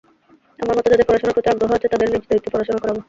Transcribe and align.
আমার 0.59 0.75
মতো 0.77 0.87
যাদের 0.89 1.07
পড়াশোনার 1.07 1.35
প্রতি 1.35 1.49
আগ্রহ 1.49 1.71
আছে, 1.73 1.87
তাদের 1.87 2.07
নিজ 2.09 2.23
দায়িত্বে 2.29 2.51
পড়াশোনা 2.53 2.79
করাব। 2.83 2.97